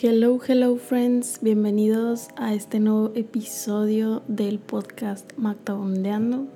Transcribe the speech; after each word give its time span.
Hello, 0.00 0.38
hello 0.46 0.76
friends, 0.76 1.40
bienvenidos 1.42 2.28
a 2.36 2.54
este 2.54 2.78
nuevo 2.78 3.10
episodio 3.16 4.22
del 4.28 4.60
podcast 4.60 5.32
Mactabondeando. 5.36 6.46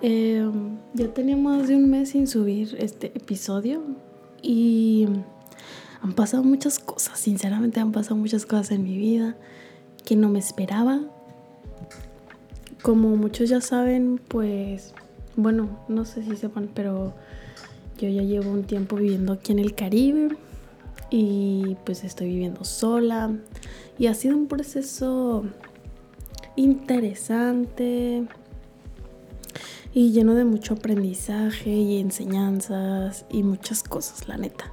Eh, 0.00 0.50
ya 0.94 1.08
tenía 1.12 1.36
más 1.36 1.68
de 1.68 1.76
un 1.76 1.90
mes 1.90 2.12
sin 2.12 2.26
subir 2.26 2.76
este 2.78 3.08
episodio 3.08 3.82
y 4.40 5.06
han 6.00 6.14
pasado 6.14 6.42
muchas 6.44 6.78
cosas, 6.78 7.18
sinceramente 7.18 7.80
han 7.80 7.92
pasado 7.92 8.16
muchas 8.16 8.46
cosas 8.46 8.70
en 8.70 8.84
mi 8.84 8.96
vida 8.96 9.36
que 10.06 10.16
no 10.16 10.30
me 10.30 10.38
esperaba. 10.38 11.02
Como 12.80 13.16
muchos 13.16 13.50
ya 13.50 13.60
saben, 13.60 14.18
pues, 14.28 14.94
bueno, 15.36 15.78
no 15.88 16.06
sé 16.06 16.22
si 16.22 16.36
sepan, 16.36 16.70
pero 16.72 17.12
yo 17.98 18.08
ya 18.08 18.22
llevo 18.22 18.50
un 18.50 18.64
tiempo 18.64 18.96
viviendo 18.96 19.34
aquí 19.34 19.52
en 19.52 19.58
el 19.58 19.74
Caribe 19.74 20.38
y 21.16 21.76
pues 21.84 22.02
estoy 22.02 22.26
viviendo 22.26 22.64
sola 22.64 23.30
y 23.98 24.08
ha 24.08 24.14
sido 24.14 24.36
un 24.36 24.48
proceso 24.48 25.44
interesante 26.56 28.26
y 29.92 30.10
lleno 30.10 30.34
de 30.34 30.44
mucho 30.44 30.74
aprendizaje 30.74 31.70
y 31.70 32.00
enseñanzas 32.00 33.26
y 33.30 33.44
muchas 33.44 33.84
cosas, 33.84 34.26
la 34.26 34.38
neta. 34.38 34.72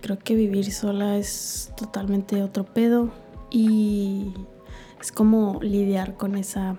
Creo 0.00 0.18
que 0.18 0.34
vivir 0.34 0.72
sola 0.72 1.18
es 1.18 1.70
totalmente 1.76 2.42
otro 2.42 2.64
pedo 2.64 3.10
y 3.50 4.32
es 5.02 5.12
como 5.12 5.60
lidiar 5.60 6.16
con 6.16 6.36
esa 6.36 6.78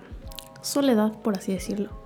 soledad, 0.62 1.12
por 1.22 1.38
así 1.38 1.52
decirlo 1.52 2.05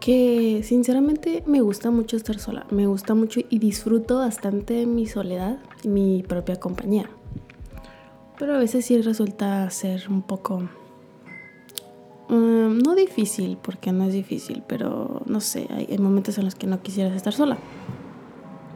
que 0.00 0.62
sinceramente 0.64 1.42
me 1.46 1.60
gusta 1.60 1.90
mucho 1.90 2.16
estar 2.16 2.38
sola, 2.38 2.66
me 2.70 2.86
gusta 2.86 3.14
mucho 3.14 3.40
y 3.48 3.58
disfruto 3.58 4.18
bastante 4.18 4.86
mi 4.86 5.06
soledad 5.06 5.58
y 5.82 5.88
mi 5.88 6.22
propia 6.22 6.56
compañía. 6.56 7.10
Pero 8.38 8.54
a 8.54 8.58
veces 8.58 8.84
sí 8.84 9.00
resulta 9.02 9.68
ser 9.70 10.08
un 10.08 10.22
poco... 10.22 10.62
Mm, 12.28 12.78
no 12.78 12.94
difícil, 12.94 13.58
porque 13.60 13.90
no 13.90 14.04
es 14.04 14.12
difícil, 14.12 14.62
pero 14.66 15.22
no 15.26 15.40
sé, 15.40 15.66
hay, 15.70 15.98
momentos 15.98 16.38
en 16.38 16.44
los 16.44 16.54
que 16.54 16.66
no 16.66 16.82
quisieras 16.82 17.16
estar 17.16 17.32
sola. 17.32 17.58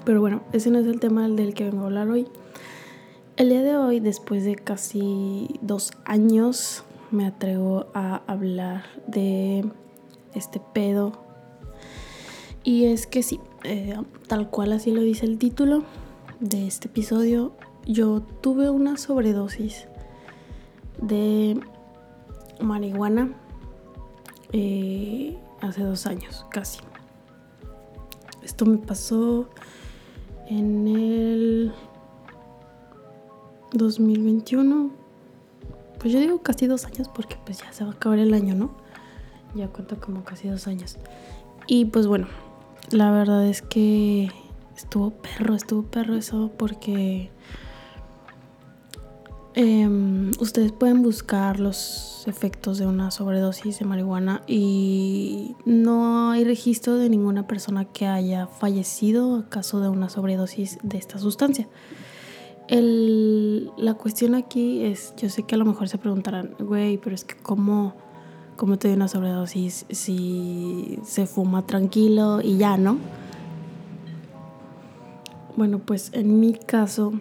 Pero 0.05 0.21
bueno, 0.21 0.43
ese 0.53 0.71
no 0.71 0.79
es 0.79 0.87
el 0.87 0.99
tema 0.99 1.29
del 1.29 1.55
que 1.55 1.65
vengo 1.65 1.83
a 1.83 1.87
hablar 1.87 2.09
hoy. 2.09 2.27
El 3.37 3.51
día 3.51 3.63
de 3.63 3.77
hoy, 3.77 4.01
después 4.01 4.45
de 4.45 4.57
casi 4.57 5.61
dos 5.61 5.93
años, 6.05 6.83
me 7.11 7.27
atrevo 7.27 7.87
a 7.95 8.23
hablar 8.27 8.85
de 9.07 9.65
este 10.35 10.61
pedo. 10.73 11.13
Y 12.65 12.85
es 12.85 13.07
que 13.07 13.23
sí, 13.23 13.41
eh, 13.65 13.97
tal 14.29 14.51
cual 14.51 14.73
así 14.73 14.91
lo 14.91 15.03
dice 15.03 15.27
el 15.27 15.39
título 15.39 15.85
de 16.41 16.67
este 16.67 16.89
episodio, 16.89 17.53
yo 17.87 18.21
tuve 18.21 18.71
una 18.71 18.97
sobredosis 18.97 19.89
de 21.01 21.61
marihuana 22.61 23.33
eh, 24.53 25.39
hace 25.61 25.83
dos 25.83 26.07
años, 26.07 26.47
casi. 26.51 26.81
Esto 28.43 28.67
me 28.67 28.79
pasó 28.79 29.49
en 30.49 30.89
el 30.89 31.73
2021. 33.73 34.91
Pues 35.99 36.13
yo 36.13 36.21
digo 36.21 36.43
casi 36.43 36.67
dos 36.67 36.85
años 36.85 37.09
porque 37.15 37.37
pues 37.45 37.59
ya 37.59 37.73
se 37.73 37.85
va 37.85 37.91
a 37.91 37.95
acabar 37.95 38.19
el 38.19 38.35
año, 38.35 38.55
¿no? 38.55 38.82
Ya 39.55 39.69
cuento 39.69 40.01
como 40.01 40.25
casi 40.25 40.49
dos 40.49 40.67
años. 40.67 40.97
Y 41.67 41.87
pues 41.87 42.07
bueno, 42.07 42.27
la 42.91 43.11
verdad 43.11 43.47
es 43.47 43.63
que 43.63 44.31
estuvo 44.77 45.11
perro, 45.11 45.55
estuvo 45.55 45.83
perro 45.83 46.17
eso 46.17 46.51
porque 46.57 47.31
em, 49.55 50.31
ustedes 50.41 50.73
pueden 50.73 51.03
buscar 51.03 51.61
los 51.61 52.25
efectos 52.27 52.79
de 52.79 52.87
una 52.87 53.11
sobredosis 53.11 53.79
de 53.79 53.85
marihuana 53.85 54.43
y 54.47 55.57
no 55.65 56.31
hay 56.31 56.45
registro 56.45 56.97
de 56.97 57.09
ninguna 57.09 57.47
persona 57.47 57.85
que 57.85 58.07
haya 58.07 58.47
fallecido 58.47 59.37
a 59.37 59.49
caso 59.49 59.81
de 59.81 59.89
una 59.89 60.09
sobredosis 60.09 60.79
de 60.83 60.99
esta 60.99 61.19
sustancia. 61.19 61.69
la 62.69 63.95
cuestión 63.95 64.35
aquí 64.35 64.85
es, 64.85 65.15
yo 65.17 65.29
sé 65.29 65.43
que 65.43 65.55
a 65.55 65.59
lo 65.59 65.65
mejor 65.65 65.89
se 65.89 65.99
preguntarán, 65.99 66.55
güey, 66.59 66.97
pero 66.99 67.15
es 67.15 67.25
que 67.25 67.37
cómo 67.37 67.95
como 68.57 68.79
te 68.79 68.89
dio 68.89 68.97
una 68.97 69.09
sobredosis 69.09 69.87
si 69.91 70.99
se 71.05 71.27
fuma 71.27 71.67
tranquilo 71.67 72.41
y 72.43 72.59
ya, 72.59 72.77
¿no? 72.77 72.99
Bueno, 75.57 75.79
pues 75.81 76.11
en 76.13 76.41
mi 76.41 76.55
caso 76.55 77.13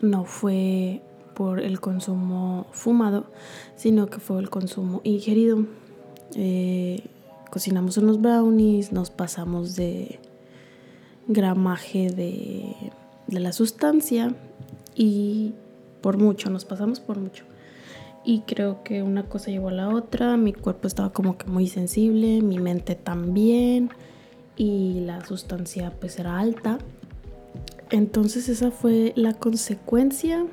no 0.00 0.24
fue 0.24 1.02
por 1.34 1.60
el 1.60 1.80
consumo 1.80 2.66
fumado, 2.72 3.26
sino 3.76 4.06
que 4.06 4.18
fue 4.18 4.40
el 4.40 4.50
consumo 4.50 5.00
ingerido. 5.04 5.64
Eh, 6.34 7.04
cocinamos 7.50 7.96
unos 7.96 8.20
brownies, 8.20 8.92
nos 8.92 9.10
pasamos 9.10 9.76
de 9.76 10.18
gramaje 11.28 12.10
de, 12.10 12.74
de 13.28 13.40
la 13.40 13.52
sustancia 13.52 14.34
y 14.94 15.52
por 16.00 16.18
mucho, 16.18 16.50
nos 16.50 16.64
pasamos 16.64 16.98
por 16.98 17.18
mucho 17.18 17.44
y 18.24 18.40
creo 18.42 18.82
que 18.82 19.02
una 19.02 19.24
cosa 19.24 19.50
llevó 19.50 19.68
a 19.68 19.72
la 19.72 19.88
otra, 19.88 20.36
mi 20.36 20.52
cuerpo 20.52 20.86
estaba 20.86 21.12
como 21.12 21.36
que 21.36 21.46
muy 21.46 21.68
sensible, 21.68 22.40
mi 22.40 22.58
mente 22.58 22.94
también 22.94 23.90
y 24.56 25.00
la 25.00 25.24
sustancia 25.24 25.92
pues 25.98 26.18
era 26.18 26.38
alta. 26.38 26.78
Entonces 27.90 28.48
esa 28.48 28.70
fue 28.70 29.12
la 29.16 29.34
consecuencia 29.34 30.46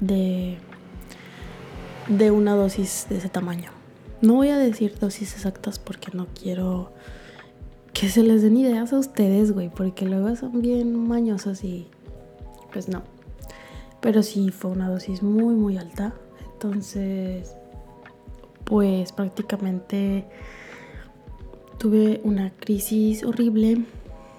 de, 0.00 0.56
de 2.08 2.30
una 2.30 2.54
dosis 2.54 3.06
de 3.08 3.18
ese 3.18 3.28
tamaño. 3.28 3.70
No 4.20 4.34
voy 4.34 4.48
a 4.48 4.56
decir 4.56 4.98
dosis 4.98 5.34
exactas 5.34 5.78
porque 5.78 6.10
no 6.14 6.26
quiero 6.40 6.92
que 7.92 8.08
se 8.08 8.22
les 8.22 8.42
den 8.42 8.56
ideas 8.56 8.92
a 8.92 8.98
ustedes, 8.98 9.52
güey, 9.52 9.68
porque 9.68 10.06
luego 10.06 10.34
son 10.34 10.62
bien 10.62 10.96
mañosos 10.96 11.62
y 11.62 11.86
pues 12.72 12.88
no. 12.88 13.02
Pero 14.00 14.22
sí 14.22 14.50
fue 14.50 14.70
una 14.70 14.88
dosis 14.88 15.22
muy, 15.22 15.54
muy 15.54 15.76
alta. 15.76 16.14
Entonces, 16.64 17.54
pues 18.64 19.12
prácticamente 19.12 20.24
tuve 21.76 22.22
una 22.24 22.52
crisis 22.58 23.22
horrible 23.22 23.84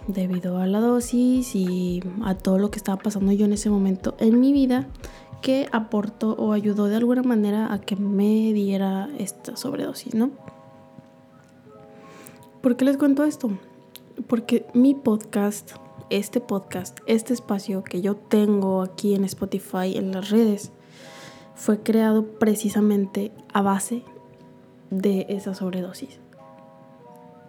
debido 0.08 0.58
a 0.58 0.66
la 0.66 0.80
dosis 0.80 1.56
y 1.56 2.02
a 2.24 2.34
todo 2.34 2.58
lo 2.58 2.72
que 2.72 2.80
estaba 2.80 2.97
pasando 2.97 3.31
yo 3.31 3.46
en 3.46 3.53
ese 3.53 3.69
momento 3.69 4.16
en 4.18 4.40
mi 4.40 4.53
vida 4.53 4.88
que 5.44 5.69
aportó 5.72 6.31
o 6.31 6.52
ayudó 6.52 6.88
de 6.88 6.96
alguna 6.96 7.22
manera 7.22 7.72
a 7.72 7.80
que 7.80 7.96
me 7.96 8.53
diera 8.53 9.08
esta 9.19 9.56
sobredosis, 9.56 10.16
¿no? 10.16 10.31
¿Por 12.64 12.75
qué 12.75 12.85
les 12.85 12.97
cuento 12.97 13.24
esto? 13.24 13.52
Porque 14.25 14.66
mi 14.74 14.96
podcast, 14.96 15.74
este 16.09 16.41
podcast, 16.41 16.97
este 17.06 17.35
espacio 17.35 17.84
que 17.84 18.02
yo 18.02 18.16
tengo 18.16 18.81
aquí 18.81 19.14
en 19.14 19.25
Spotify, 19.25 19.96
en 19.96 20.12
las 20.12 20.31
redes, 20.31 20.72
fue 21.55 21.81
creado 21.81 22.25
precisamente 22.38 23.31
a 23.53 23.61
base 23.61 24.03
de 24.91 25.25
esa 25.29 25.55
sobredosis. 25.55 26.19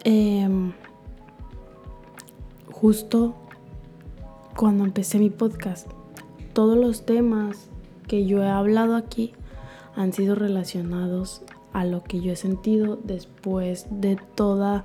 Em, 0.04 0.72
justo 2.70 3.34
cuando 4.56 4.84
empecé 4.84 5.18
mi 5.18 5.30
podcast, 5.30 5.88
todos 6.52 6.78
los 6.78 7.04
temas 7.04 7.68
que 8.06 8.24
yo 8.24 8.42
he 8.42 8.48
hablado 8.48 8.96
aquí 8.96 9.32
han 9.96 10.12
sido 10.12 10.34
relacionados 10.34 11.42
a 11.72 11.84
lo 11.84 12.02
que 12.02 12.20
yo 12.20 12.32
he 12.32 12.36
sentido 12.36 12.96
después 13.02 13.86
de 13.90 14.16
toda 14.34 14.84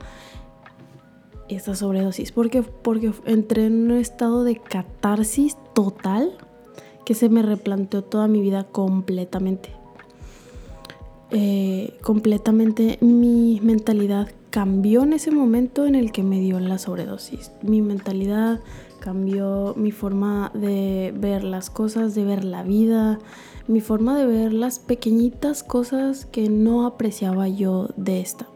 esa 1.48 1.76
sobredosis. 1.76 2.32
Porque, 2.32 2.64
porque 2.64 3.14
entré 3.26 3.68
en 3.68 3.92
un 3.92 3.98
estado 3.98 4.44
de 4.44 4.58
catarsis 4.58 5.56
total 5.74 6.38
que 7.12 7.16
se 7.16 7.28
me 7.28 7.42
replanteó 7.42 8.06
toda 8.06 8.30
mi 8.30 8.40
vida 8.40 8.64
completamente. 8.64 9.70
Eh, 11.30 11.98
completamente 12.02 12.98
mi 13.02 13.60
mentalidad 13.62 14.30
cambió 14.50 15.04
en 15.04 15.12
ese 15.12 15.30
momento 15.30 15.86
en 15.86 15.96
el 15.96 16.14
que 16.14 16.24
me 16.24 16.40
dio 16.40 16.58
la 16.62 16.78
sobredosis. 16.78 17.52
Mi 17.64 17.82
mentalidad 17.82 18.62
cambió 19.02 19.74
mi 19.76 19.92
forma 19.92 20.52
de 20.54 21.14
ver 21.14 21.44
las 21.44 21.70
cosas, 21.70 22.16
de 22.16 22.24
ver 22.24 22.46
la 22.46 22.64
vida, 22.64 23.20
mi 23.68 23.82
forma 23.82 24.18
de 24.18 24.26
ver 24.26 24.54
las 24.54 24.80
pequeñitas 24.80 25.64
cosas 25.64 26.24
que 26.24 26.50
no 26.50 26.86
apreciaba 26.86 27.50
yo 27.50 27.90
de 27.98 28.22
esta. 28.22 28.48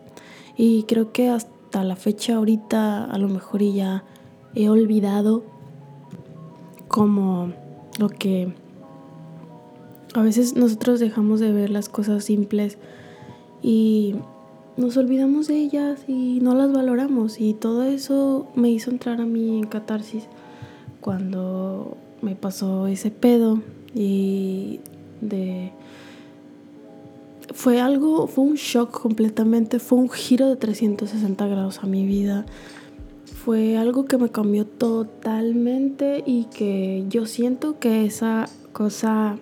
Y 0.56 0.84
creo 0.84 1.12
que 1.12 1.28
hasta 1.28 1.84
la 1.84 1.98
fecha 1.98 2.38
ahorita 2.38 3.04
a 3.04 3.18
lo 3.18 3.28
mejor 3.28 3.63
ya 3.63 4.06
he 4.56 4.69
olvidado 4.69 5.44
como 6.88 7.64
lo 8.00 8.09
que 8.09 8.53
a 10.13 10.21
veces 10.21 10.56
nosotros 10.56 11.00
dejamos 11.00 11.39
de 11.39 11.51
ver 11.51 11.69
las 11.69 11.89
cosas 11.89 12.24
simples 12.24 12.77
y 13.62 14.15
nos 14.77 14.97
olvidamos 14.97 15.47
de 15.47 15.57
ellas 15.57 16.01
y 16.07 16.39
no 16.42 16.56
las 16.56 16.71
valoramos 16.71 17.39
y 17.39 17.53
todo 17.53 17.83
eso 17.83 18.47
me 18.56 18.69
hizo 18.69 18.92
entrar 18.92 19.21
a 19.21 19.25
mí 19.25 19.57
en 19.57 19.68
catarsis 19.68 20.27
cuando 21.01 21.97
me 22.21 22.36
pasó 22.36 22.88
ese 22.88 23.12
pedo 23.12 23.62
y 23.94 24.80
de 25.21 25.71
fue 27.53 27.80
algo, 27.80 28.27
fue 28.27 28.44
un 28.44 28.56
shock 28.56 29.01
completamente, 29.01 29.80
fue 29.80 29.97
un 29.97 30.09
giro 30.09 30.50
de 30.50 30.56
360 30.56 31.47
grados 31.47 31.80
a 31.83 31.88
mi 31.88 32.06
vida. 32.06 32.45
Fue 33.45 33.77
algo 33.77 34.06
que 34.06 34.18
me 34.18 34.31
cambió 34.31 34.65
totalmente 34.65 36.24
y 36.25 36.45
que 36.45 37.06
yo 37.09 37.27
siento 37.27 37.77
que 37.77 38.03
esa 38.03 38.50
cosa, 38.74 39.38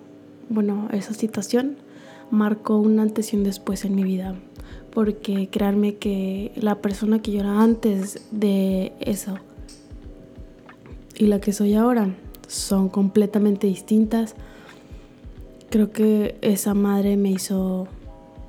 bueno, 0.50 0.88
esa 0.92 1.14
situación 1.14 1.78
marcó 2.30 2.76
un 2.76 2.98
antes 3.00 3.32
y 3.32 3.36
un 3.38 3.44
después 3.44 3.86
en 3.86 3.94
mi 3.94 4.04
vida. 4.04 4.34
Porque 4.92 5.48
créanme 5.48 5.94
que 5.94 6.52
la 6.54 6.82
persona 6.82 7.22
que 7.22 7.32
yo 7.32 7.40
era 7.40 7.62
antes 7.62 8.28
de 8.30 8.92
eso 9.00 9.38
y 11.16 11.24
la 11.24 11.40
que 11.40 11.54
soy 11.54 11.72
ahora 11.72 12.14
son 12.46 12.90
completamente 12.90 13.66
distintas. 13.66 14.34
Creo 15.70 15.92
que 15.92 16.36
esa 16.42 16.74
madre 16.74 17.16
me 17.16 17.30
hizo 17.30 17.88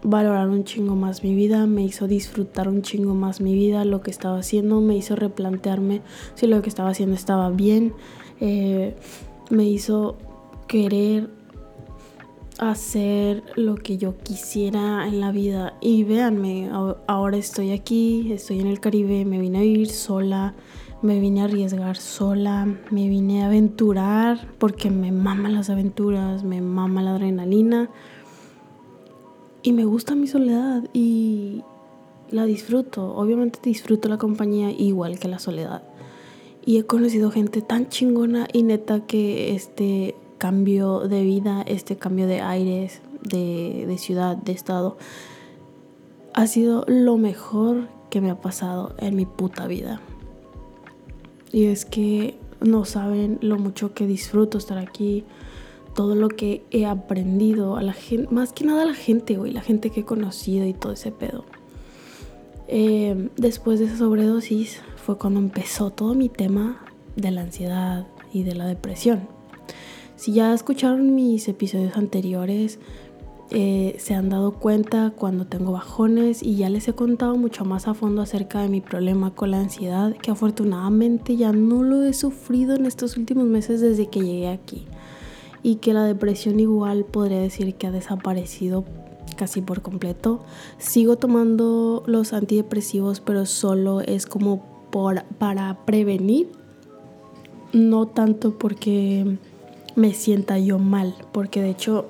valorar 0.05 0.49
un 0.49 0.63
chingo 0.63 0.95
más 0.95 1.23
mi 1.23 1.35
vida, 1.35 1.65
me 1.65 1.83
hizo 1.83 2.07
disfrutar 2.07 2.67
un 2.67 2.81
chingo 2.81 3.15
más 3.15 3.41
mi 3.41 3.53
vida, 3.55 3.83
lo 3.85 4.01
que 4.01 4.11
estaba 4.11 4.39
haciendo, 4.39 4.79
me 4.81 4.95
hizo 4.95 5.15
replantearme 5.15 6.01
si 6.35 6.47
lo 6.47 6.61
que 6.61 6.69
estaba 6.69 6.89
haciendo 6.89 7.15
estaba 7.15 7.49
bien, 7.49 7.93
eh, 8.39 8.95
me 9.49 9.65
hizo 9.65 10.17
querer 10.67 11.29
hacer 12.59 13.43
lo 13.55 13.75
que 13.75 13.97
yo 13.97 14.17
quisiera 14.17 15.07
en 15.07 15.19
la 15.19 15.31
vida. 15.31 15.73
Y 15.81 16.03
véanme, 16.03 16.69
ahora 17.07 17.37
estoy 17.37 17.71
aquí, 17.71 18.31
estoy 18.31 18.59
en 18.59 18.67
el 18.67 18.79
Caribe, 18.79 19.25
me 19.25 19.39
vine 19.39 19.57
a 19.57 19.61
vivir 19.61 19.89
sola, 19.89 20.53
me 21.01 21.19
vine 21.19 21.41
a 21.41 21.45
arriesgar 21.45 21.97
sola, 21.97 22.65
me 22.91 23.09
vine 23.09 23.43
a 23.43 23.47
aventurar 23.47 24.47
porque 24.57 24.89
me 24.89 25.11
maman 25.11 25.53
las 25.53 25.69
aventuras, 25.69 26.43
me 26.43 26.61
mama 26.61 27.01
la 27.01 27.11
adrenalina. 27.11 27.89
Y 29.65 29.71
me 29.71 29.83
gusta 29.83 30.13
mi 30.13 30.27
soledad 30.27 30.83
y 30.93 31.63
la 32.29 32.45
disfruto. 32.45 33.15
Obviamente 33.15 33.57
disfruto 33.63 34.09
la 34.09 34.19
compañía 34.19 34.69
igual 34.69 35.17
que 35.17 35.27
la 35.27 35.39
soledad. 35.39 35.81
Y 36.63 36.77
he 36.77 36.85
conocido 36.85 37.31
gente 37.31 37.63
tan 37.63 37.89
chingona 37.89 38.47
y 38.53 38.61
neta 38.61 39.07
que 39.07 39.55
este 39.55 40.13
cambio 40.37 41.07
de 41.07 41.23
vida, 41.23 41.63
este 41.65 41.95
cambio 41.95 42.27
de 42.27 42.41
aires, 42.41 43.01
de, 43.23 43.85
de 43.87 43.97
ciudad, 43.97 44.37
de 44.37 44.51
estado, 44.51 44.97
ha 46.35 46.45
sido 46.45 46.85
lo 46.87 47.17
mejor 47.17 47.87
que 48.11 48.21
me 48.21 48.29
ha 48.29 48.39
pasado 48.39 48.93
en 48.99 49.15
mi 49.15 49.25
puta 49.25 49.65
vida. 49.65 49.99
Y 51.51 51.65
es 51.65 51.85
que 51.85 52.37
no 52.61 52.85
saben 52.85 53.39
lo 53.41 53.57
mucho 53.57 53.95
que 53.95 54.05
disfruto 54.05 54.59
estar 54.59 54.77
aquí, 54.77 55.23
todo 55.95 56.13
lo 56.13 56.27
que 56.27 56.63
he 56.69 56.85
aprendido, 56.85 57.77
a 57.77 57.81
la 57.81 57.93
gente, 57.93 58.31
más 58.31 58.53
que 58.53 58.65
nada 58.65 58.83
a 58.83 58.85
la 58.85 58.93
gente, 58.93 59.37
güey, 59.37 59.51
la 59.51 59.61
gente 59.61 59.89
que 59.89 60.01
he 60.01 60.05
conocido 60.05 60.67
y 60.67 60.73
todo 60.73 60.93
ese 60.93 61.11
pedo. 61.11 61.45
Eh, 62.67 63.29
después 63.37 63.79
de 63.79 63.85
esa 63.85 63.97
sobredosis 63.97 64.81
fue 64.97 65.17
cuando 65.17 65.39
empezó 65.39 65.91
todo 65.91 66.13
mi 66.13 66.29
tema 66.29 66.85
de 67.15 67.31
la 67.31 67.41
ansiedad 67.41 68.07
y 68.33 68.43
de 68.43 68.55
la 68.55 68.67
depresión. 68.67 69.27
Si 70.15 70.33
ya 70.33 70.53
escucharon 70.53 71.15
mis 71.15 71.47
episodios 71.47 71.95
anteriores, 71.95 72.79
eh, 73.51 73.95
se 73.99 74.15
han 74.15 74.29
dado 74.29 74.53
cuenta 74.53 75.13
cuando 75.15 75.45
tengo 75.45 75.71
bajones 75.71 76.41
y 76.41 76.55
ya 76.55 76.69
les 76.69 76.87
he 76.87 76.93
contado 76.93 77.35
mucho 77.35 77.63
más 77.63 77.87
a 77.87 77.93
fondo 77.93 78.21
acerca 78.21 78.61
de 78.61 78.69
mi 78.69 78.81
problema 78.81 79.33
con 79.33 79.51
la 79.51 79.59
ansiedad, 79.59 80.13
que 80.13 80.31
afortunadamente 80.31 81.37
ya 81.37 81.51
no 81.51 81.83
lo 81.83 82.03
he 82.03 82.13
sufrido 82.13 82.75
en 82.75 82.85
estos 82.85 83.17
últimos 83.17 83.45
meses 83.45 83.81
desde 83.81 84.07
que 84.07 84.21
llegué 84.21 84.49
aquí. 84.49 84.87
Y 85.65 85.77
que 85.77 85.93
la 85.93 86.03
depresión 86.03 86.59
igual 86.59 87.05
podría 87.05 87.39
decir 87.39 87.73
que 87.73 87.87
ha 87.87 87.91
desaparecido 87.91 88.85
casi 89.35 89.61
por 89.61 89.81
completo. 89.81 90.41
Sigo 90.77 91.15
tomando 91.15 92.03
los 92.05 92.33
antidepresivos, 92.33 93.19
pero 93.19 93.47
solo 93.47 94.01
es 94.01 94.27
como 94.27 94.63
por, 94.91 95.23
para 95.39 95.85
prevenir, 95.85 96.49
no 97.73 98.05
tanto 98.05 98.59
porque 98.59 99.37
me 99.95 100.13
sienta 100.13 100.59
yo 100.59 100.77
mal, 100.77 101.15
porque 101.31 101.63
de 101.63 101.71
hecho 101.71 102.05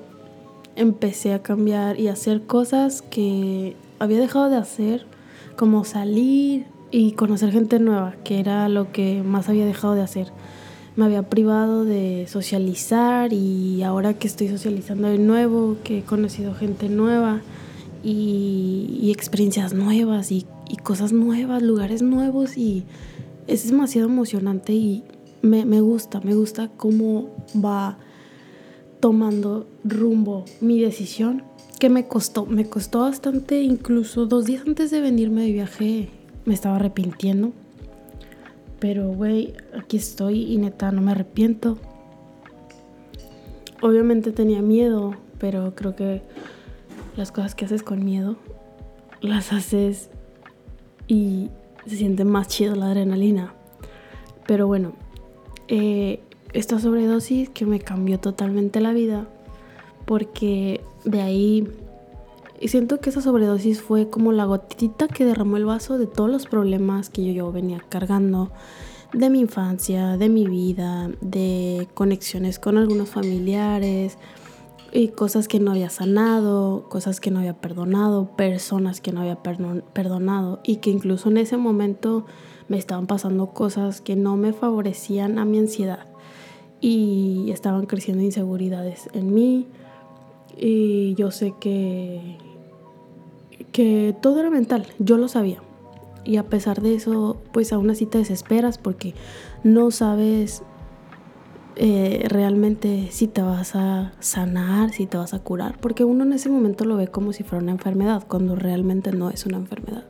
empecé 0.76 1.32
a 1.32 1.42
cambiar 1.42 1.98
y 1.98 2.08
hacer 2.08 2.42
cosas 2.42 3.00
que 3.00 3.74
había 3.98 4.20
dejado 4.20 4.50
de 4.50 4.56
hacer, 4.56 5.06
como 5.56 5.84
salir 5.84 6.66
y 6.90 7.12
conocer 7.12 7.50
gente 7.50 7.78
nueva, 7.78 8.14
que 8.22 8.38
era 8.38 8.68
lo 8.68 8.92
que 8.92 9.22
más 9.22 9.48
había 9.48 9.64
dejado 9.64 9.94
de 9.94 10.02
hacer. 10.02 10.32
Me 10.96 11.04
había 11.04 11.22
privado 11.28 11.84
de 11.84 12.26
socializar 12.28 13.32
y 13.32 13.82
ahora 13.82 14.14
que 14.14 14.26
estoy 14.26 14.48
socializando 14.48 15.08
de 15.08 15.18
nuevo, 15.18 15.76
que 15.84 15.98
he 15.98 16.02
conocido 16.02 16.54
gente 16.54 16.88
nueva 16.88 17.42
y, 18.02 19.10
experiencias 19.12 19.74
nuevas 19.74 20.32
y, 20.32 20.46
y, 20.68 20.76
cosas 20.76 21.12
nuevas, 21.12 21.62
lugares 21.62 22.02
nuevos 22.02 22.56
y 22.56 22.84
es 23.46 23.70
demasiado 23.70 24.08
emocionante 24.08 24.72
y 24.72 25.04
me, 25.42 25.64
me 25.64 25.80
gusta, 25.80 26.20
me 26.20 26.34
gusta 26.34 26.70
cómo 26.76 27.28
va 27.54 27.98
tomando 29.00 29.66
rumbo 29.84 30.44
mi 30.60 30.80
decisión, 30.80 31.42
que 31.78 31.90
me 31.90 32.08
costó, 32.08 32.46
me 32.46 32.68
costó 32.68 33.00
bastante, 33.00 33.62
incluso 33.62 34.26
dos 34.26 34.46
días 34.46 34.62
antes 34.66 34.90
de 34.90 35.00
venirme 35.00 35.42
de 35.42 35.52
viaje 35.52 36.08
me 36.44 36.54
estaba 36.54 36.76
arrepintiendo. 36.76 37.52
Pero, 38.78 39.08
güey, 39.08 39.54
aquí 39.78 39.96
estoy 39.96 40.52
y 40.52 40.58
neta 40.58 40.92
no 40.92 41.00
me 41.00 41.12
arrepiento. 41.12 41.78
Obviamente 43.80 44.32
tenía 44.32 44.62
miedo, 44.62 45.14
pero 45.38 45.74
creo 45.74 45.96
que 45.96 46.22
las 47.16 47.32
cosas 47.32 47.54
que 47.54 47.64
haces 47.64 47.82
con 47.82 48.04
miedo 48.04 48.36
las 49.20 49.52
haces 49.52 50.10
y 51.08 51.50
se 51.86 51.96
siente 51.96 52.24
más 52.24 52.48
chido 52.48 52.74
la 52.74 52.86
adrenalina. 52.86 53.54
Pero 54.46 54.66
bueno, 54.66 54.92
eh, 55.68 56.20
esta 56.52 56.78
sobredosis 56.78 57.48
que 57.48 57.66
me 57.66 57.80
cambió 57.80 58.20
totalmente 58.20 58.80
la 58.80 58.92
vida 58.92 59.26
porque 60.04 60.80
de 61.04 61.22
ahí 61.22 61.68
y 62.60 62.68
siento 62.68 63.00
que 63.00 63.10
esa 63.10 63.20
sobredosis 63.20 63.82
fue 63.82 64.08
como 64.08 64.32
la 64.32 64.44
gotita 64.44 65.08
que 65.08 65.24
derramó 65.24 65.56
el 65.56 65.64
vaso 65.64 65.98
de 65.98 66.06
todos 66.06 66.30
los 66.30 66.46
problemas 66.46 67.10
que 67.10 67.24
yo, 67.24 67.32
yo 67.32 67.52
venía 67.52 67.82
cargando 67.88 68.50
de 69.12 69.30
mi 69.30 69.40
infancia, 69.40 70.16
de 70.16 70.28
mi 70.28 70.46
vida, 70.46 71.10
de 71.20 71.88
conexiones 71.94 72.58
con 72.58 72.78
algunos 72.78 73.08
familiares 73.08 74.18
y 74.92 75.08
cosas 75.08 75.48
que 75.48 75.60
no 75.60 75.72
había 75.72 75.90
sanado, 75.90 76.88
cosas 76.88 77.20
que 77.20 77.30
no 77.30 77.40
había 77.40 77.54
perdonado, 77.54 78.36
personas 78.36 79.00
que 79.00 79.12
no 79.12 79.20
había 79.20 79.36
perdonado 79.42 80.60
y 80.64 80.76
que 80.76 80.90
incluso 80.90 81.28
en 81.28 81.38
ese 81.38 81.56
momento 81.56 82.24
me 82.68 82.78
estaban 82.78 83.06
pasando 83.06 83.48
cosas 83.48 84.00
que 84.00 84.16
no 84.16 84.36
me 84.36 84.52
favorecían 84.52 85.38
a 85.38 85.44
mi 85.44 85.58
ansiedad 85.58 86.06
y 86.80 87.50
estaban 87.52 87.86
creciendo 87.86 88.22
inseguridades 88.22 89.08
en 89.12 89.34
mí 89.34 89.66
y 90.56 91.14
yo 91.14 91.30
sé 91.30 91.54
que 91.60 92.38
que 93.76 94.16
todo 94.22 94.40
era 94.40 94.48
mental, 94.48 94.86
yo 94.98 95.18
lo 95.18 95.28
sabía. 95.28 95.60
Y 96.24 96.38
a 96.38 96.44
pesar 96.44 96.80
de 96.80 96.94
eso, 96.94 97.36
pues 97.52 97.74
aún 97.74 97.90
así 97.90 98.06
te 98.06 98.16
desesperas 98.16 98.78
porque 98.78 99.12
no 99.64 99.90
sabes 99.90 100.62
eh, 101.76 102.24
realmente 102.26 103.08
si 103.10 103.28
te 103.28 103.42
vas 103.42 103.76
a 103.76 104.14
sanar, 104.18 104.92
si 104.92 105.04
te 105.04 105.18
vas 105.18 105.34
a 105.34 105.40
curar, 105.40 105.76
porque 105.78 106.04
uno 106.04 106.24
en 106.24 106.32
ese 106.32 106.48
momento 106.48 106.86
lo 106.86 106.96
ve 106.96 107.08
como 107.08 107.34
si 107.34 107.42
fuera 107.42 107.62
una 107.62 107.72
enfermedad, 107.72 108.24
cuando 108.26 108.56
realmente 108.56 109.12
no 109.12 109.28
es 109.28 109.44
una 109.44 109.58
enfermedad. 109.58 110.06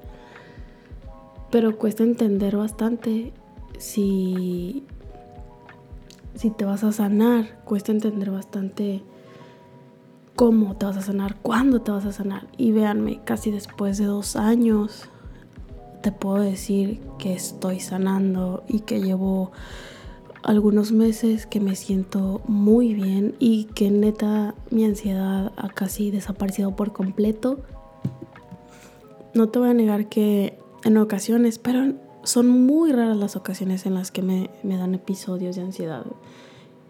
Pero 1.50 1.76
cuesta 1.76 2.04
entender 2.04 2.56
bastante 2.56 3.32
si 3.78 4.84
si 6.36 6.50
te 6.50 6.64
vas 6.64 6.84
a 6.84 6.92
sanar, 6.92 7.64
cuesta 7.64 7.90
entender 7.90 8.30
bastante 8.30 9.02
cómo 10.36 10.76
te 10.76 10.86
vas 10.86 10.96
a 10.96 11.02
sanar, 11.02 11.36
cuándo 11.42 11.80
te 11.80 11.90
vas 11.90 12.04
a 12.04 12.12
sanar. 12.12 12.46
Y 12.56 12.72
véanme, 12.72 13.20
casi 13.24 13.50
después 13.50 13.98
de 13.98 14.04
dos 14.04 14.36
años 14.36 15.08
te 16.02 16.12
puedo 16.12 16.36
decir 16.36 17.00
que 17.18 17.34
estoy 17.34 17.80
sanando 17.80 18.62
y 18.68 18.80
que 18.80 19.00
llevo 19.00 19.50
algunos 20.42 20.92
meses 20.92 21.46
que 21.46 21.58
me 21.58 21.74
siento 21.74 22.40
muy 22.46 22.94
bien 22.94 23.34
y 23.40 23.64
que 23.64 23.90
neta 23.90 24.54
mi 24.70 24.84
ansiedad 24.84 25.52
ha 25.56 25.68
casi 25.70 26.12
desaparecido 26.12 26.76
por 26.76 26.92
completo. 26.92 27.58
No 29.34 29.48
te 29.48 29.58
voy 29.58 29.70
a 29.70 29.74
negar 29.74 30.08
que 30.08 30.58
en 30.84 30.98
ocasiones, 30.98 31.58
pero 31.58 31.94
son 32.22 32.48
muy 32.48 32.92
raras 32.92 33.16
las 33.16 33.34
ocasiones 33.34 33.86
en 33.86 33.94
las 33.94 34.12
que 34.12 34.22
me, 34.22 34.50
dan 34.62 34.94
episodios 34.94 35.56
de 35.56 35.62
ansiedad. 35.62 36.06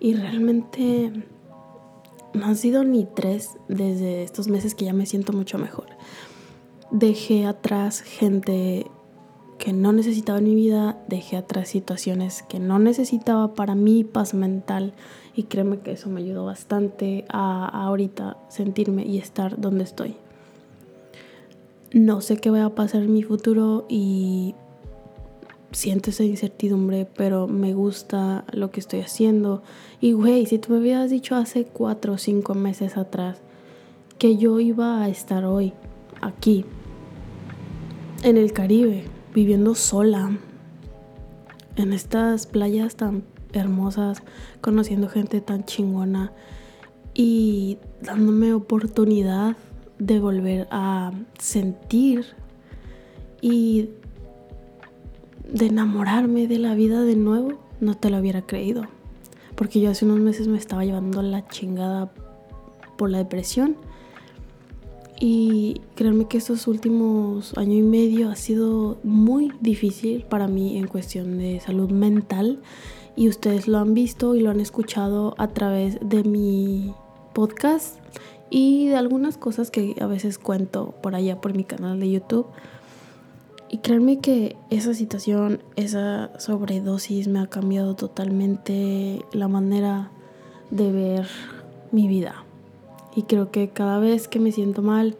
Y 0.00 0.14
realmente 0.14 1.12
no 2.36 2.46
han 2.46 2.56
sido 2.56 2.84
ni 2.84 3.04
tres 3.04 3.56
desde 3.68 4.22
estos 4.22 4.48
meses 4.48 4.74
que 4.74 4.84
ya 4.84 4.92
me 4.92 5.06
siento 5.06 5.32
mucho 5.32 5.58
mejor. 5.58 5.86
Dejé 6.90 7.46
atrás 7.46 8.00
gente 8.00 8.86
que 9.58 9.72
no 9.72 9.92
necesitaba 9.92 10.38
en 10.38 10.44
mi 10.44 10.54
vida, 10.54 10.98
dejé 11.08 11.36
atrás 11.36 11.68
situaciones 11.68 12.42
que 12.42 12.60
no 12.60 12.78
necesitaba 12.78 13.54
para 13.54 13.74
mi 13.74 14.04
paz 14.04 14.34
mental 14.34 14.92
y 15.34 15.44
créeme 15.44 15.78
que 15.78 15.92
eso 15.92 16.10
me 16.10 16.20
ayudó 16.20 16.44
bastante 16.44 17.24
a, 17.28 17.64
a 17.64 17.84
ahorita 17.84 18.36
sentirme 18.48 19.04
y 19.06 19.18
estar 19.18 19.58
donde 19.60 19.84
estoy. 19.84 20.16
No 21.92 22.20
sé 22.20 22.36
qué 22.36 22.50
va 22.50 22.64
a 22.64 22.74
pasar 22.74 23.02
en 23.02 23.12
mi 23.12 23.22
futuro 23.22 23.86
y 23.88 24.54
siento 25.72 26.10
esa 26.10 26.24
incertidumbre, 26.24 27.08
pero 27.16 27.46
me 27.46 27.74
gusta 27.74 28.44
lo 28.52 28.70
que 28.70 28.80
estoy 28.80 29.00
haciendo. 29.00 29.62
Y 30.00 30.12
güey, 30.12 30.46
si 30.46 30.58
tú 30.58 30.72
me 30.72 30.78
hubieras 30.78 31.10
dicho 31.10 31.34
hace 31.34 31.64
cuatro 31.64 32.14
o 32.14 32.18
cinco 32.18 32.54
meses 32.54 32.96
atrás 32.96 33.38
que 34.18 34.36
yo 34.36 34.60
iba 34.60 35.02
a 35.02 35.08
estar 35.08 35.44
hoy 35.44 35.72
aquí, 36.20 36.64
en 38.22 38.36
el 38.36 38.52
Caribe, 38.52 39.04
viviendo 39.34 39.74
sola, 39.74 40.38
en 41.76 41.92
estas 41.92 42.46
playas 42.46 42.96
tan 42.96 43.24
hermosas, 43.52 44.22
conociendo 44.60 45.08
gente 45.08 45.40
tan 45.40 45.64
chingona 45.64 46.32
y 47.14 47.78
dándome 48.02 48.52
oportunidad 48.52 49.56
de 49.98 50.20
volver 50.20 50.68
a 50.70 51.12
sentir 51.38 52.26
y 53.40 53.90
de 55.50 55.66
enamorarme 55.66 56.46
de 56.46 56.58
la 56.58 56.74
vida 56.74 57.02
de 57.02 57.16
nuevo, 57.16 57.54
no 57.80 57.96
te 57.96 58.10
lo 58.10 58.18
hubiera 58.18 58.42
creído. 58.42 58.84
Porque 59.54 59.80
yo 59.80 59.90
hace 59.90 60.04
unos 60.04 60.20
meses 60.20 60.48
me 60.48 60.58
estaba 60.58 60.84
llevando 60.84 61.22
la 61.22 61.46
chingada 61.48 62.12
por 62.96 63.10
la 63.10 63.18
depresión. 63.18 63.76
Y 65.18 65.80
créanme 65.94 66.28
que 66.28 66.36
estos 66.36 66.66
últimos 66.66 67.56
año 67.56 67.74
y 67.74 67.82
medio 67.82 68.28
ha 68.28 68.36
sido 68.36 68.98
muy 69.02 69.50
difícil 69.60 70.24
para 70.28 70.46
mí 70.46 70.76
en 70.76 70.88
cuestión 70.88 71.38
de 71.38 71.58
salud 71.60 71.90
mental. 71.90 72.60
Y 73.16 73.28
ustedes 73.28 73.66
lo 73.66 73.78
han 73.78 73.94
visto 73.94 74.34
y 74.34 74.40
lo 74.40 74.50
han 74.50 74.60
escuchado 74.60 75.34
a 75.38 75.48
través 75.48 75.98
de 76.02 76.22
mi 76.22 76.92
podcast 77.32 77.96
y 78.50 78.88
de 78.88 78.96
algunas 78.96 79.38
cosas 79.38 79.70
que 79.70 79.96
a 80.00 80.06
veces 80.06 80.38
cuento 80.38 80.94
por 81.02 81.14
allá 81.14 81.40
por 81.40 81.54
mi 81.54 81.64
canal 81.64 81.98
de 81.98 82.10
YouTube. 82.10 82.46
Y 83.68 83.78
créanme 83.78 84.20
que 84.20 84.56
esa 84.70 84.94
situación, 84.94 85.60
esa 85.74 86.30
sobredosis 86.38 87.26
me 87.26 87.40
ha 87.40 87.46
cambiado 87.46 87.96
totalmente 87.96 89.24
la 89.32 89.48
manera 89.48 90.10
de 90.70 90.92
ver 90.92 91.26
mi 91.90 92.06
vida. 92.06 92.44
Y 93.16 93.22
creo 93.22 93.50
que 93.50 93.70
cada 93.70 93.98
vez 93.98 94.28
que 94.28 94.38
me 94.38 94.52
siento 94.52 94.82
mal, 94.82 95.16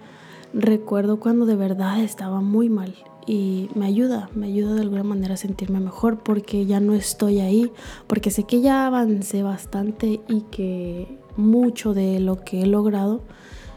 recuerdo 0.52 1.18
cuando 1.18 1.44
de 1.46 1.56
verdad 1.56 2.00
estaba 2.00 2.40
muy 2.40 2.68
mal. 2.68 2.94
Y 3.26 3.68
me 3.74 3.86
ayuda, 3.86 4.30
me 4.34 4.46
ayuda 4.46 4.74
de 4.74 4.82
alguna 4.82 5.02
manera 5.02 5.34
a 5.34 5.36
sentirme 5.36 5.80
mejor 5.80 6.20
porque 6.20 6.64
ya 6.64 6.78
no 6.78 6.94
estoy 6.94 7.40
ahí, 7.40 7.72
porque 8.06 8.30
sé 8.30 8.44
que 8.44 8.60
ya 8.60 8.86
avancé 8.86 9.42
bastante 9.42 10.20
y 10.28 10.42
que 10.42 11.18
mucho 11.36 11.92
de 11.92 12.20
lo 12.20 12.44
que 12.44 12.62
he 12.62 12.66
logrado 12.66 13.22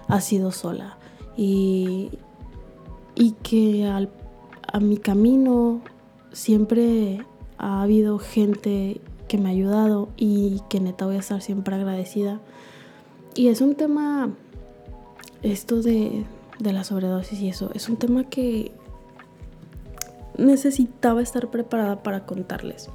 ha 0.08 0.22
sido 0.22 0.52
sola. 0.52 0.98
Y, 1.36 2.12
y 3.16 3.32
que 3.42 3.88
al 3.88 4.10
a 4.72 4.80
mi 4.80 4.98
camino 4.98 5.82
siempre 6.32 7.26
ha 7.58 7.82
habido 7.82 8.20
gente 8.20 9.02
que 9.28 9.38
me 9.38 9.50
ha 9.50 9.52
ayudado 9.52 10.10
y 10.18 10.62
que 10.70 10.80
neta 10.80 11.06
voy 11.06 11.16
a 11.16 11.20
estar 11.20 11.42
siempre 11.42 11.76
agradecida. 11.76 12.40
Y 13.36 13.48
es 13.48 13.62
un 13.62 13.76
tema, 13.76 14.32
esto 15.44 15.82
de, 15.82 16.26
de 16.60 16.74
la 16.74 16.84
sobredosis 16.84 17.40
y 17.40 17.50
eso, 17.50 17.72
es 17.74 17.90
un 17.90 17.98
tema 17.98 18.24
que 18.26 18.72
necesitaba 20.38 21.22
estar 21.22 21.50
preparada 21.50 22.02
para 22.02 22.26
contarles. 22.26 22.90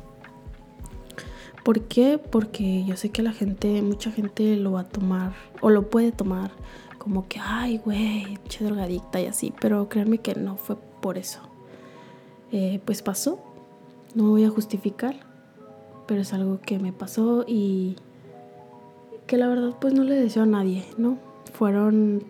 ¿Por 1.62 1.82
qué? 1.82 2.18
Porque 2.18 2.84
yo 2.84 2.96
sé 2.96 3.10
que 3.10 3.22
la 3.22 3.32
gente, 3.32 3.80
mucha 3.80 4.10
gente 4.10 4.56
lo 4.56 4.72
va 4.72 4.80
a 4.80 4.88
tomar 4.88 5.32
o 5.62 5.70
lo 5.70 5.88
puede 5.88 6.12
tomar 6.12 6.50
como 6.98 7.26
que, 7.28 7.38
ay, 7.40 7.78
güey, 7.78 8.38
che 8.48 8.64
drogadicta 8.64 9.20
y 9.20 9.26
así, 9.26 9.52
pero 9.60 9.88
créanme 9.88 10.18
que 10.18 10.34
no 10.34 10.56
fue 10.56 10.76
por 10.76 11.18
eso. 11.18 11.53
Eh, 12.56 12.80
pues 12.84 13.02
pasó. 13.02 13.40
No 14.14 14.30
voy 14.30 14.44
a 14.44 14.48
justificar, 14.48 15.16
pero 16.06 16.20
es 16.20 16.32
algo 16.32 16.60
que 16.60 16.78
me 16.78 16.92
pasó 16.92 17.44
y 17.48 17.96
que 19.26 19.38
la 19.38 19.48
verdad 19.48 19.74
pues 19.80 19.92
no 19.92 20.04
le 20.04 20.14
deseo 20.14 20.44
a 20.44 20.46
nadie, 20.46 20.84
¿no? 20.96 21.18
Fueron 21.52 22.22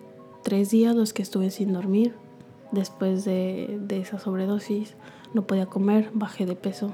tres 0.42 0.70
días 0.70 0.96
los 0.96 1.12
que 1.12 1.20
estuve 1.20 1.50
sin 1.50 1.74
dormir 1.74 2.14
después 2.72 3.26
de, 3.26 3.78
de 3.82 4.00
esa 4.00 4.18
sobredosis. 4.18 4.94
No 5.34 5.46
podía 5.46 5.66
comer, 5.66 6.08
bajé 6.14 6.46
de 6.46 6.56
peso 6.56 6.90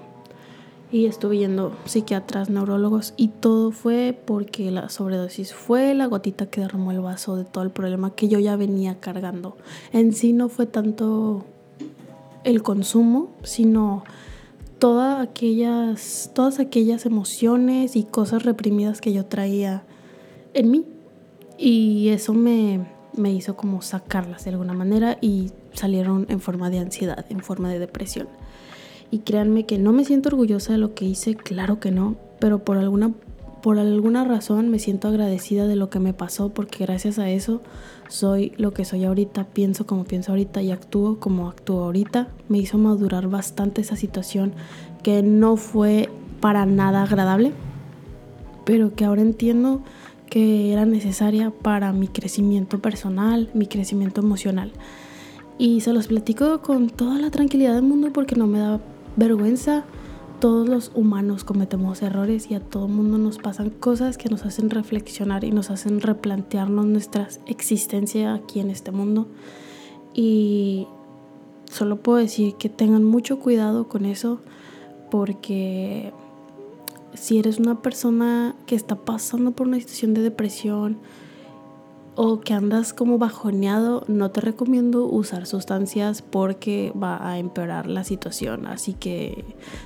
y 0.91 1.07
estuve 1.07 1.39
yendo 1.39 1.77
psiquiatras, 1.85 2.51
neurólogos 2.51 3.15
y 3.17 3.29
todo 3.29 3.71
fue 3.71 4.19
porque 4.25 4.73
la 4.73 4.89
sobredosis 4.89 5.55
fue 5.55 5.95
la 5.95 6.07
gotita 6.07 6.47
que 6.47 6.63
derramó 6.63 6.91
el 6.91 6.99
vaso 6.99 7.37
de 7.37 7.45
todo 7.45 7.63
el 7.63 7.71
problema 7.71 8.13
que 8.13 8.27
yo 8.27 8.41
ya 8.41 8.57
venía 8.57 8.99
cargando. 8.99 9.57
En 9.93 10.15
sí 10.15 10.33
no 10.33 10.49
fue 10.49 10.67
tanto 10.67 11.45
el 12.45 12.63
consumo, 12.63 13.31
sino 13.43 14.05
todas 14.79 15.21
aquellas, 15.21 16.31
todas 16.35 16.59
aquellas 16.59 17.07
emociones 17.07 17.97
y 17.97 18.05
cosas 18.05 18.45
reprimidas 18.45 19.01
que 19.01 19.13
yo 19.13 19.27
traía 19.27 19.85
en 20.55 20.71
mí. 20.71 20.85
Y 21.59 22.09
eso 22.09 22.33
me, 22.33 22.87
me 23.17 23.33
hizo 23.33 23.57
como 23.57 23.83
sacarlas 23.83 24.45
de 24.45 24.51
alguna 24.51 24.73
manera 24.73 25.19
y 25.21 25.51
salieron 25.73 26.27
en 26.29 26.41
forma 26.41 26.71
de 26.71 26.79
ansiedad, 26.79 27.25
en 27.29 27.41
forma 27.41 27.71
de 27.71 27.79
depresión. 27.79 28.29
Y 29.11 29.19
créanme 29.19 29.67
que 29.67 29.79
no 29.79 29.93
me 29.93 30.05
siento 30.05 30.29
orgullosa 30.29 30.73
de 30.73 30.79
lo 30.79 30.95
que 30.95 31.05
hice, 31.05 31.35
claro 31.35 31.81
que 31.81 31.91
no, 31.91 32.17
pero 32.39 32.65
por 32.65 32.79
alguna 32.79 33.13
por 33.63 33.79
alguna 33.79 34.25
razón 34.25 34.69
me 34.69 34.79
siento 34.79 35.09
agradecida 35.09 35.67
de 35.67 35.77
lo 35.77 35.91
que 35.91 36.01
me 36.01 36.13
pasó 36.13 36.51
porque 36.51 36.85
gracias 36.85 37.19
a 37.19 37.31
eso 37.31 37.61
soy 38.09 38.53
lo 38.57 38.73
que 38.73 38.85
soy 38.85 39.05
ahorita, 39.05 39.45
pienso 39.45 39.87
como 39.87 40.05
pienso 40.05 40.33
ahorita 40.33 40.63
y 40.63 40.73
actúo 40.73 41.21
como 41.21 41.49
actúo 41.49 41.85
ahorita. 41.85 42.29
Me 42.49 42.59
hizo 42.59 42.77
madurar 42.77 43.29
bastante 43.29 43.81
esa 43.81 43.97
situación 43.97 44.53
que 45.03 45.23
no 45.23 45.57
fue 45.57 46.09
para 46.41 46.67
nada 46.67 47.05
agradable, 47.05 47.53
pero 48.65 48.95
que 48.95 49.05
ahora 49.05 49.23
entiendo 49.23 49.83
que 50.29 50.73
era 50.73 50.87
necesaria 50.87 51.51
para 51.51 51.93
mi 51.93 52.09
crecimiento 52.09 52.81
personal, 52.81 53.51
mi 53.55 53.67
crecimiento 53.67 54.21
emocional. 54.21 54.73
Y 55.59 55.81
se 55.83 55.93
los 55.93 56.09
platico 56.09 56.63
con 56.63 56.89
toda 56.89 57.19
la 57.19 57.31
tranquilidad 57.31 57.75
del 57.75 57.83
mundo 57.83 58.11
porque 58.13 58.35
no 58.35 58.47
me 58.47 58.59
da 58.59 58.81
vergüenza 59.17 59.85
todos 60.41 60.67
los 60.67 60.91
humanos 60.95 61.45
cometemos 61.45 62.01
errores 62.01 62.51
y 62.51 62.55
a 62.55 62.61
todo 62.61 62.89
mundo 62.89 63.19
nos 63.19 63.37
pasan 63.37 63.69
cosas 63.69 64.17
que 64.17 64.31
nos 64.31 64.47
hacen 64.47 64.71
reflexionar 64.71 65.45
y 65.45 65.51
nos 65.51 65.71
hacen 65.71 66.01
replantearnos 66.01 66.87
nuestra 66.87 67.29
existencia 67.47 68.33
aquí 68.35 68.59
en 68.61 68.71
este 68.71 68.91
mundo. 68.91 69.29
Y 70.15 70.89
solo 71.71 71.97
puedo 71.97 72.19
decir 72.19 72.55
que 72.55 72.71
tengan 72.71 73.05
mucho 73.05 73.39
cuidado 73.39 73.87
con 73.87 74.07
eso 74.07 74.41
porque 75.11 76.13
si 77.13 77.39
eres 77.39 77.59
una 77.59 77.83
persona 77.83 78.57
que 78.67 78.77
está 78.77 78.97
pasando 78.97 79.51
por 79.51 79.69
una 79.69 79.79
situación 79.79 80.15
de 80.15 80.23
depresión 80.23 80.99
o 82.23 82.41
que 82.41 82.53
andas 82.53 82.93
como 82.93 83.17
bajoneado, 83.17 84.05
no 84.07 84.31
te 84.31 84.43
recomiendo 84.43 85.07
usar 85.07 85.47
sustancias 85.47 86.21
porque 86.21 86.93
va 86.93 87.27
a 87.27 87.39
empeorar 87.39 87.87
la 87.87 88.05
situación. 88.05 88.67
Así 88.67 88.93
que 88.93 89.43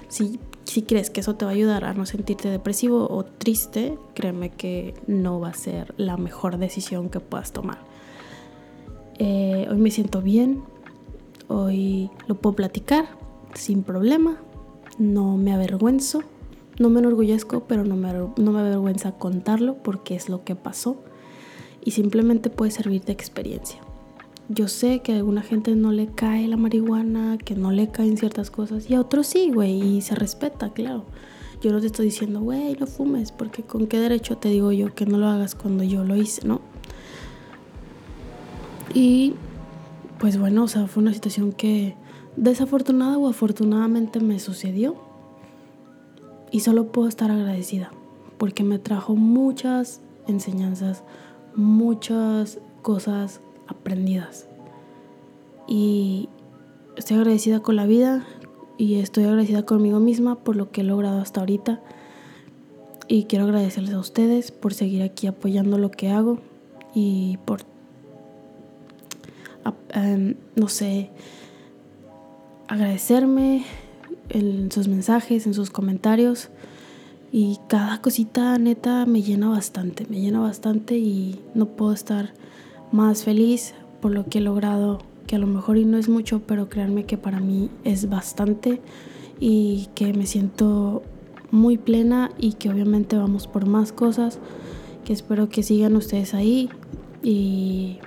si, 0.08 0.40
si 0.64 0.82
crees 0.82 1.10
que 1.10 1.20
eso 1.20 1.36
te 1.36 1.44
va 1.44 1.52
a 1.52 1.54
ayudar 1.54 1.84
a 1.84 1.94
no 1.94 2.06
sentirte 2.06 2.48
depresivo 2.48 3.06
o 3.08 3.24
triste, 3.24 3.96
créeme 4.14 4.50
que 4.50 4.94
no 5.06 5.38
va 5.38 5.50
a 5.50 5.54
ser 5.54 5.94
la 5.96 6.16
mejor 6.16 6.58
decisión 6.58 7.08
que 7.08 7.20
puedas 7.20 7.52
tomar. 7.52 7.78
Eh, 9.20 9.68
hoy 9.70 9.76
me 9.76 9.92
siento 9.92 10.20
bien, 10.20 10.64
hoy 11.46 12.10
lo 12.26 12.34
puedo 12.34 12.56
platicar 12.56 13.10
sin 13.54 13.84
problema, 13.84 14.38
no 14.98 15.36
me 15.36 15.52
avergüenzo, 15.52 16.24
no 16.80 16.90
me 16.90 16.98
enorgullezco, 16.98 17.60
pero 17.68 17.84
no 17.84 17.94
me, 17.94 18.12
no 18.12 18.50
me 18.50 18.58
avergüenza 18.58 19.12
contarlo 19.12 19.76
porque 19.84 20.16
es 20.16 20.28
lo 20.28 20.42
que 20.42 20.56
pasó 20.56 20.96
y 21.84 21.92
simplemente 21.92 22.50
puede 22.50 22.70
servir 22.70 23.04
de 23.04 23.12
experiencia. 23.12 23.80
Yo 24.48 24.68
sé 24.68 25.00
que 25.00 25.12
a 25.12 25.16
alguna 25.16 25.42
gente 25.42 25.74
no 25.74 25.92
le 25.92 26.06
cae 26.08 26.48
la 26.48 26.56
marihuana, 26.56 27.38
que 27.38 27.54
no 27.54 27.72
le 27.72 27.88
caen 27.88 28.16
ciertas 28.16 28.50
cosas 28.50 28.90
y 28.90 28.94
a 28.94 29.00
otros 29.00 29.26
sí, 29.26 29.50
güey, 29.52 29.80
y 29.82 30.00
se 30.02 30.14
respeta, 30.14 30.72
claro. 30.72 31.04
Yo 31.62 31.72
no 31.72 31.80
te 31.80 31.86
estoy 31.86 32.06
diciendo, 32.06 32.40
güey, 32.40 32.76
no 32.78 32.86
fumes, 32.86 33.32
porque 33.32 33.62
con 33.62 33.86
qué 33.86 33.98
derecho 33.98 34.36
te 34.36 34.50
digo 34.50 34.70
yo 34.72 34.94
que 34.94 35.06
no 35.06 35.16
lo 35.16 35.28
hagas 35.28 35.54
cuando 35.54 35.82
yo 35.82 36.04
lo 36.04 36.14
hice, 36.16 36.46
¿no? 36.46 36.60
Y 38.92 39.34
pues 40.18 40.38
bueno, 40.38 40.64
o 40.64 40.68
sea, 40.68 40.86
fue 40.86 41.02
una 41.02 41.12
situación 41.12 41.52
que 41.52 41.96
desafortunada 42.36 43.18
o 43.18 43.28
afortunadamente 43.28 44.20
me 44.20 44.38
sucedió. 44.38 44.96
Y 46.50 46.60
solo 46.60 46.92
puedo 46.92 47.08
estar 47.08 47.30
agradecida 47.30 47.90
porque 48.38 48.62
me 48.62 48.78
trajo 48.78 49.16
muchas 49.16 50.00
enseñanzas, 50.28 51.02
muchas 51.56 52.58
cosas 52.82 53.40
aprendidas. 53.66 54.46
Y 55.66 56.28
estoy 56.96 57.16
agradecida 57.16 57.60
con 57.60 57.76
la 57.76 57.86
vida, 57.86 58.26
y 58.76 58.96
estoy 58.96 59.24
agradecida 59.24 59.64
conmigo 59.64 60.00
misma 60.00 60.36
por 60.36 60.56
lo 60.56 60.70
que 60.70 60.80
he 60.80 60.84
logrado 60.84 61.20
hasta 61.20 61.40
ahorita. 61.40 61.80
Y 63.06 63.24
quiero 63.24 63.44
agradecerles 63.44 63.94
a 63.94 63.98
ustedes 63.98 64.50
por 64.50 64.74
seguir 64.74 65.02
aquí 65.02 65.26
apoyando 65.26 65.78
lo 65.78 65.90
que 65.90 66.10
hago 66.10 66.38
y 66.94 67.38
por, 67.44 67.60
em, 69.90 70.36
no 70.56 70.68
sé, 70.68 71.10
agradecerme 72.66 73.64
en 74.30 74.72
sus 74.72 74.88
mensajes, 74.88 75.46
en 75.46 75.54
sus 75.54 75.70
comentarios. 75.70 76.48
Y 77.36 77.58
cada 77.66 78.00
cosita 78.00 78.56
neta 78.58 79.06
me 79.06 79.20
llena 79.20 79.48
bastante, 79.48 80.06
me 80.08 80.20
llena 80.20 80.38
bastante 80.38 80.98
y 80.98 81.40
no 81.52 81.66
puedo 81.66 81.92
estar 81.92 82.32
más 82.92 83.24
feliz 83.24 83.74
por 84.00 84.12
lo 84.12 84.26
que 84.26 84.38
he 84.38 84.40
logrado, 84.40 85.00
que 85.26 85.34
a 85.34 85.40
lo 85.40 85.48
mejor 85.48 85.76
y 85.76 85.84
no 85.84 85.98
es 85.98 86.08
mucho, 86.08 86.42
pero 86.46 86.68
créanme 86.68 87.06
que 87.06 87.18
para 87.18 87.40
mí 87.40 87.70
es 87.82 88.08
bastante 88.08 88.80
y 89.40 89.88
que 89.96 90.12
me 90.12 90.26
siento 90.26 91.02
muy 91.50 91.76
plena 91.76 92.30
y 92.38 92.52
que 92.52 92.70
obviamente 92.70 93.16
vamos 93.16 93.48
por 93.48 93.66
más 93.66 93.90
cosas, 93.90 94.38
que 95.04 95.12
espero 95.12 95.48
que 95.48 95.64
sigan 95.64 95.96
ustedes 95.96 96.34
ahí 96.34 96.70
y 97.20 97.98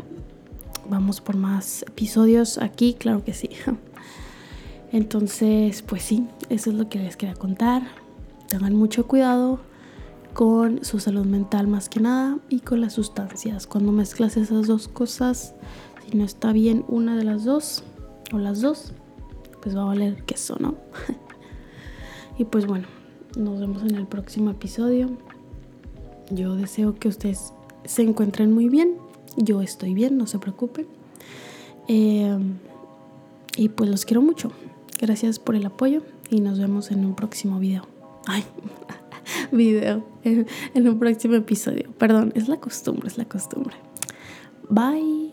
vamos 0.89 1.19
por 1.19 1.35
más 1.35 1.81
episodios 1.81 2.59
aquí, 2.59 2.93
claro 2.93 3.25
que 3.25 3.33
sí. 3.33 3.49
Entonces, 4.93 5.81
pues 5.81 6.03
sí, 6.03 6.25
eso 6.47 6.69
es 6.69 6.77
lo 6.77 6.87
que 6.87 6.99
les 6.99 7.17
quería 7.17 7.35
contar. 7.35 8.06
Tengan 8.47 8.75
mucho 8.75 9.07
cuidado 9.07 9.59
con 10.33 10.85
su 10.85 10.99
salud 10.99 11.25
mental 11.25 11.67
más 11.67 11.89
que 11.89 11.99
nada 11.99 12.37
y 12.49 12.59
con 12.59 12.79
las 12.79 12.93
sustancias. 12.93 13.67
Cuando 13.67 13.91
mezclas 13.91 14.37
esas 14.37 14.67
dos 14.67 14.87
cosas, 14.87 15.53
si 16.05 16.17
no 16.17 16.23
está 16.23 16.53
bien 16.53 16.85
una 16.87 17.17
de 17.17 17.23
las 17.23 17.43
dos 17.43 17.83
o 18.31 18.37
las 18.37 18.61
dos, 18.61 18.93
pues 19.61 19.75
va 19.75 19.81
a 19.81 19.85
valer 19.85 20.23
queso, 20.23 20.55
¿no? 20.59 20.75
y 22.37 22.45
pues 22.45 22.67
bueno, 22.67 22.87
nos 23.35 23.59
vemos 23.59 23.83
en 23.83 23.95
el 23.95 24.07
próximo 24.07 24.51
episodio. 24.51 25.09
Yo 26.29 26.55
deseo 26.55 26.95
que 26.95 27.07
ustedes 27.07 27.53
se 27.85 28.03
encuentren 28.03 28.53
muy 28.53 28.69
bien. 28.69 28.95
Yo 29.37 29.61
estoy 29.61 29.93
bien, 29.93 30.17
no 30.17 30.27
se 30.27 30.39
preocupen. 30.39 30.87
Eh, 31.87 32.37
y 33.57 33.69
pues 33.69 33.89
los 33.89 34.05
quiero 34.05 34.21
mucho. 34.21 34.51
Gracias 34.99 35.39
por 35.39 35.55
el 35.55 35.65
apoyo 35.65 36.01
y 36.29 36.41
nos 36.41 36.59
vemos 36.59 36.91
en 36.91 37.05
un 37.05 37.15
próximo 37.15 37.59
video. 37.59 37.96
Ay, 38.27 38.43
video, 39.51 40.05
en, 40.23 40.45
en 40.73 40.87
un 40.87 40.99
próximo 40.99 41.35
episodio. 41.35 41.91
Perdón, 41.97 42.33
es 42.35 42.47
la 42.47 42.57
costumbre, 42.59 43.07
es 43.07 43.17
la 43.17 43.25
costumbre. 43.25 43.75
Bye. 44.69 45.26